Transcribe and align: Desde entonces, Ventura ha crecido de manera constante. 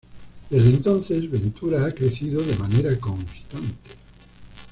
Desde 0.49 0.71
entonces, 0.71 1.29
Ventura 1.29 1.85
ha 1.85 1.93
crecido 1.93 2.41
de 2.41 2.55
manera 2.57 2.97
constante. 2.97 3.91